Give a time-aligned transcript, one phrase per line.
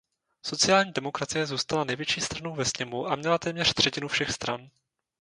[0.45, 4.69] Sociální demokracie zůstala největší stranou ve sněmu a měla téměř třetinu všech stran.